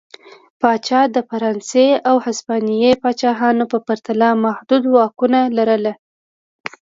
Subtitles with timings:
[0.61, 5.85] پاچا د فرانسې او هسپانیې پاچاهانو په پرتله محدود واکونه لرل.